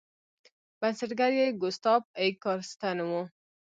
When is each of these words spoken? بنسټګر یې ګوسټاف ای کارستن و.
بنسټګر 0.79 1.31
یې 1.39 1.47
ګوسټاف 1.61 2.03
ای 2.19 2.29
کارستن 2.43 2.97
و. 3.07 3.11